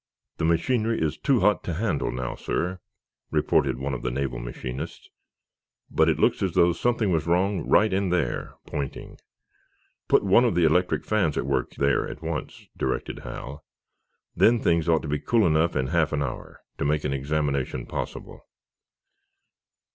[0.37, 2.79] "The machinery is too hot to handle, now, sir,"
[3.29, 5.11] reported one of the naval machinists,
[5.91, 9.19] "but it looks as though something was wrong right in there"—pointing.
[10.07, 13.63] "Put one of the electric fans at work there, at once," directed Hal.
[14.35, 17.85] "Then things ought to be cool enough in half an hour, to make an examination
[17.85, 18.47] possible."